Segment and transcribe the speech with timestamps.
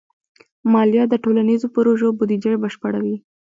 [0.71, 3.15] مالیه د ټولنیزو پروژو بودیجه بشپړوي.